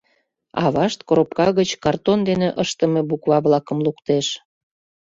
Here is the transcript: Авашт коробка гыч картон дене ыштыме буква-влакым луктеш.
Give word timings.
Авашт 0.63 0.99
коробка 1.07 1.47
гыч 1.59 1.69
картон 1.83 2.19
дене 2.29 2.49
ыштыме 2.63 3.01
буква-влакым 3.09 3.77
луктеш. 3.85 4.27